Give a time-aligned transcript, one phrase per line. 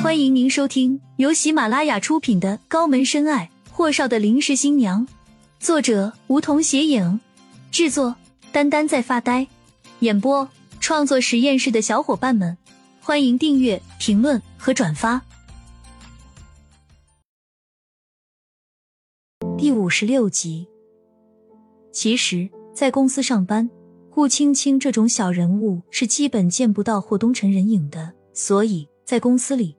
[0.00, 5.04] 欢迎您收听由喜马拉雅出品的《高门深爱：霍少的临时新娘》，
[5.58, 7.20] 作者梧桐斜影，
[7.72, 8.14] 制作
[8.52, 9.46] 丹丹在发呆，
[9.98, 10.48] 演播
[10.78, 12.56] 创作实验室的小伙伴们，
[13.00, 15.20] 欢迎订阅、评论和转发。
[19.58, 20.68] 第五十六集。
[21.92, 23.68] 其实，在公司上班，
[24.10, 29.76] 顾青青这种小人物是基本见不到霍东辰人影的，所以在公司里。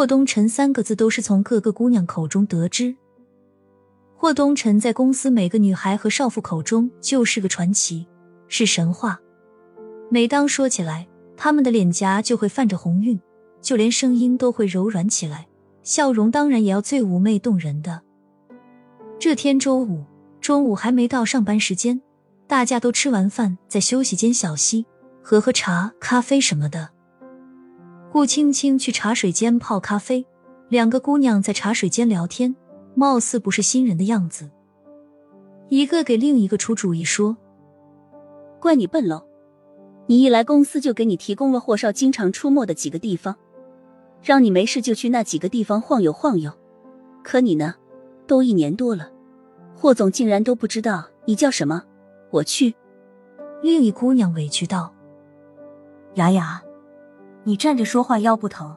[0.00, 2.96] 霍东辰三个字都是从各个姑娘口中得知。
[4.16, 8.06] 霍东辰在公司每个女孩和少妇口中就是个传奇，
[8.48, 9.20] 是神话。
[10.10, 13.20] 每当说起来，他们的脸颊就会泛着红晕，
[13.60, 15.46] 就连声音都会柔软起来，
[15.82, 18.00] 笑容当然也要最妩媚动人的。
[19.18, 20.06] 这天周五
[20.40, 22.00] 中午还没到上班时间，
[22.46, 24.86] 大家都吃完饭，在休息间小息，
[25.22, 26.88] 喝喝茶、咖啡什么的。
[28.12, 30.26] 顾青青去茶水间泡咖啡，
[30.68, 32.56] 两个姑娘在茶水间聊天，
[32.96, 34.50] 貌似不是新人的样子。
[35.68, 37.36] 一个给另一个出主意说
[38.60, 39.24] ：“怪你笨喽，
[40.06, 43.36] 你一来公司就给你提供了霍少经常出没的几个地方，
[44.20, 46.50] 让你没事就去那几个地方晃悠晃悠。
[47.22, 47.76] 可你呢，
[48.26, 49.08] 都一年多了，
[49.76, 51.84] 霍总竟然都不知道你叫什么。
[52.32, 52.74] 我去。”
[53.62, 54.92] 另一姑娘委屈道
[56.16, 56.60] ：“雅雅。”
[57.44, 58.76] 你站着说话腰不疼？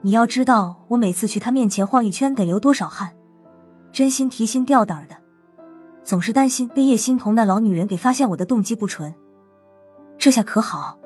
[0.00, 3.12] 你要知道，我每次去他面前晃一圈得流多少汗，
[3.92, 5.14] 真心提心吊胆的，
[6.02, 9.14] 总是担心被叶欣彤那老女人给发现我的动机不纯。
[10.18, 10.98] 这下可好，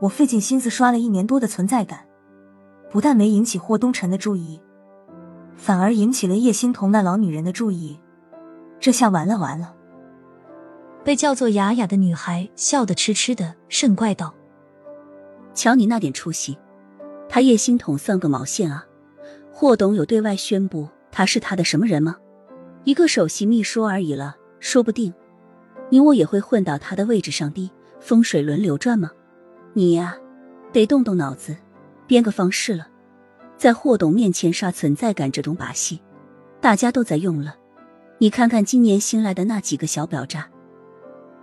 [0.00, 2.06] 我费尽心思刷了一年多的存在感，
[2.92, 4.60] 不但没引起霍东辰的注意，
[5.56, 7.98] 反而引起了叶欣彤那老女人的注意。
[8.78, 9.74] 这下完了完了！
[11.02, 14.32] 被叫做雅雅的女孩笑得痴痴的，甚怪道。
[15.54, 16.58] 瞧你那点出息，
[17.28, 18.86] 他叶心统算个毛线啊！
[19.52, 22.16] 霍董有对外宣布他是他的什么人吗？
[22.84, 25.14] 一个首席秘书而已了，说不定
[25.90, 27.70] 你我也会混到他的位置上的，
[28.00, 29.10] 风水轮流转吗？
[29.72, 30.16] 你呀，
[30.72, 31.56] 得动动脑子，
[32.06, 32.88] 编个方式了。
[33.56, 36.00] 在霍董面前刷存在感这种把戏，
[36.60, 37.56] 大家都在用了。
[38.18, 40.48] 你看看今年新来的那几个小婊渣，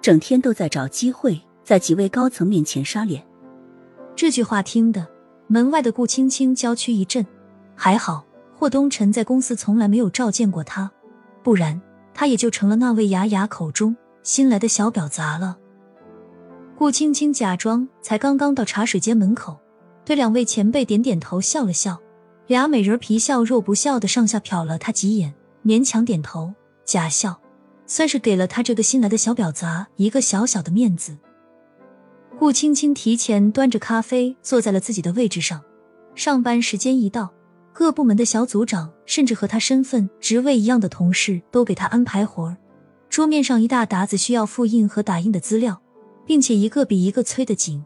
[0.01, 3.23] 整天都在找机会在几位高层面前刷脸。
[4.21, 5.07] 这句话听的
[5.47, 7.25] 门外的顾青青娇躯一震，
[7.75, 8.23] 还好
[8.55, 10.91] 霍东辰在公司从来没有召见过他，
[11.41, 11.81] 不然
[12.13, 15.57] 他也就成了那位雅雅口中新来的小婊砸了。
[16.77, 19.59] 顾青青假装才刚刚到茶水间门口，
[20.05, 21.99] 对两位前辈点点头，笑了笑，
[22.45, 25.33] 俩美人皮笑肉不笑的上下瞟了他几眼，
[25.65, 26.53] 勉强点头
[26.85, 27.41] 假笑，
[27.87, 31.17] 算是给了他这个新来的小婊砸一个小小的面子。
[32.41, 35.63] 顾青青提前端着咖啡坐在了自己的位置上。
[36.15, 37.31] 上班时间一到，
[37.71, 42.57] 各部门的小组长甚至和他身份、职位一样的同事都给他安排活儿。
[43.11, 45.79] 桌面上一大沓子需要复印和打印的资料，
[46.25, 47.85] 并且一个比一个催得紧。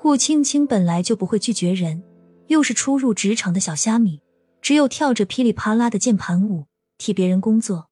[0.00, 2.04] 顾青青本来就不会拒绝人，
[2.46, 4.20] 又是初入职场的小虾米，
[4.62, 6.66] 只有跳着噼里啪啦的键盘舞
[6.96, 7.88] 替别人工作。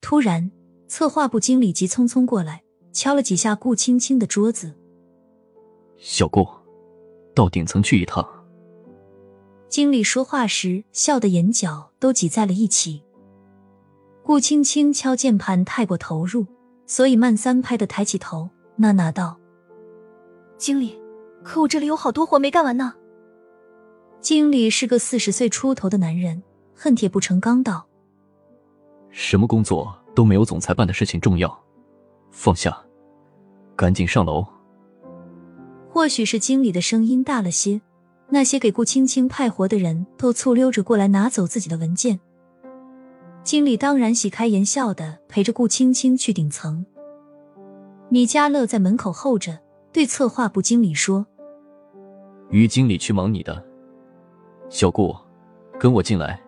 [0.00, 0.52] 突然，
[0.86, 2.62] 策划部经理急匆匆过来。
[2.92, 4.74] 敲了几下顾青青的桌子，
[5.96, 6.46] 小顾，
[7.34, 8.26] 到顶层去一趟。
[9.68, 13.02] 经理说话时笑的眼角都挤在了一起。
[14.22, 16.46] 顾青青敲键盘太过投入，
[16.86, 19.38] 所以慢三拍的抬起头，呐呐道
[20.58, 21.00] ：“经理，
[21.42, 22.94] 可我这里有好多活没干完呢。”
[24.20, 26.42] 经理是个四十岁出头的男人，
[26.74, 27.86] 恨铁不成钢道
[29.10, 31.58] ：“什么工作都没有总裁办的事情重要。”
[32.32, 32.76] 放下，
[33.76, 34.44] 赶紧上楼。
[35.88, 37.80] 或许是经理的声音大了些，
[38.30, 42.18] 那些给顾青青派活的人都醋溜着过来拿走自己的文件。
[43.44, 46.84] 经理当然喜开颜笑的陪着顾青青去顶层。
[48.08, 49.58] 米家乐在门口候着，
[49.92, 51.26] 对策划部经理说
[52.50, 53.62] ：“于经理去忙你的，
[54.70, 55.14] 小顾，
[55.78, 56.40] 跟我进来。”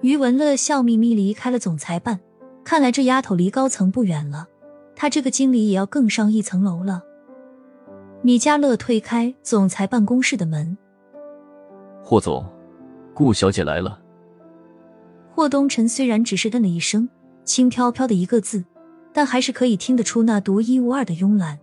[0.00, 2.20] 于文乐笑眯眯离开了总裁办，
[2.64, 4.48] 看来这丫头离高层不远了。
[5.04, 7.02] 他这个经理也要更上一层楼了。
[8.22, 10.78] 米迦勒推开总裁办公室的门，
[12.02, 12.42] 霍总，
[13.12, 14.00] 顾小姐来了。
[15.30, 17.06] 霍东辰虽然只是嗯了一声，
[17.44, 18.64] 轻飘飘的一个字，
[19.12, 21.58] 但还是可以听得出那独一无二的慵懒。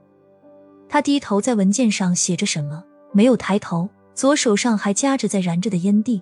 [0.88, 6.22] 他低头在文件上写着什么，没有抬头，左手上还夹着在燃着的烟蒂。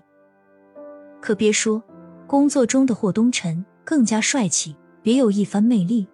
[1.19, 1.83] 可别说，
[2.25, 6.07] 工作中的霍东辰更加帅气，别有一番魅力。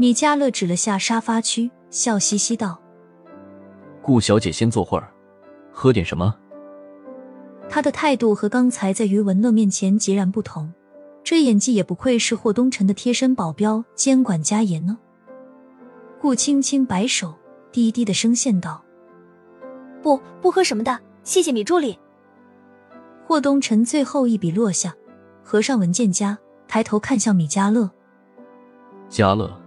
[0.00, 2.80] 米迦勒指了下沙发区，笑嘻嘻道
[4.00, 5.12] ：“顾小姐先坐会儿，
[5.70, 6.34] 喝点什么？
[7.68, 10.72] 他的态度和刚才在于文乐面前截然不同，
[11.22, 14.96] 这演技也不愧是霍东辰的贴身保镖、监管家爷呢。
[16.18, 17.34] 顾青青摆手，
[17.70, 18.82] 低低的声线道
[20.00, 21.98] ：“不，不喝什么的，谢谢米助理。”
[23.28, 24.94] 霍东辰最后一笔落下，
[25.44, 27.90] 合上文件夹，抬头看向米迦勒。
[29.10, 29.59] 迦乐，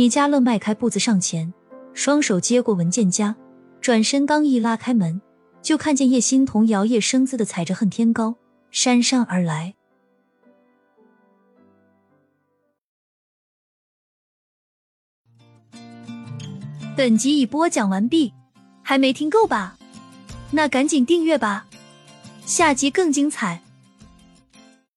[0.00, 1.52] 米迦乐迈开步子上前，
[1.92, 3.36] 双手接过文件夹，
[3.82, 5.20] 转身刚一拉开门，
[5.60, 8.34] 就看见叶欣彤摇曳生姿的踩着恨天高，
[8.70, 9.74] 姗姗而来。
[16.96, 18.32] 本集已播讲完毕，
[18.80, 19.76] 还没听够吧？
[20.50, 21.66] 那赶紧订阅吧，
[22.46, 23.60] 下集更精彩。